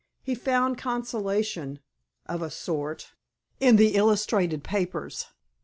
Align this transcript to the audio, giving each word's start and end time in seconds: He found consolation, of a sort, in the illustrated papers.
He 0.23 0.33
found 0.33 0.79
consolation, 0.79 1.79
of 2.25 2.41
a 2.41 2.49
sort, 2.49 3.11
in 3.59 3.75
the 3.75 3.89
illustrated 3.95 4.63
papers. 4.63 5.27